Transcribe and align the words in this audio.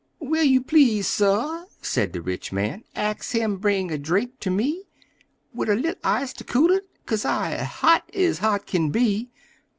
"Will 0.17 0.41
you 0.41 0.61
please, 0.61 1.05
suh," 1.07 1.65
say 1.79 2.07
de 2.07 2.19
rich 2.19 2.51
man, 2.51 2.83
"ax 2.95 3.33
him 3.33 3.57
bring 3.57 3.91
a 3.91 3.99
drink 3.99 4.39
ter 4.39 4.49
me, 4.49 4.85
Wid 5.53 5.69
a 5.69 5.75
li'l' 5.75 5.93
ice 6.03 6.33
ter 6.33 6.43
cool 6.43 6.71
it? 6.71 6.89
Kaze 7.05 7.23
I 7.23 7.57
hot 7.61 8.09
ez 8.11 8.39
hot 8.39 8.65
kin 8.65 8.89
be!" 8.89 9.29